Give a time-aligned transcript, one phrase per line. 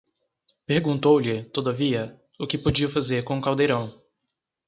[0.65, 4.01] Perguntou-lhe, todavia, o que podia fazer com o caldeirão